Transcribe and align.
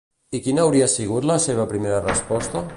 I 0.37 0.39
quina 0.45 0.63
hauria 0.63 0.87
sigut 0.95 1.29
la 1.33 1.37
seva 1.45 1.69
primera 1.75 2.03
resposta? 2.11 2.69